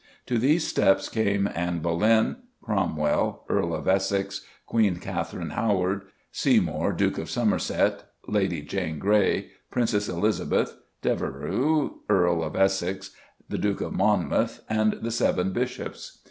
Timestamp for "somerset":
7.29-8.05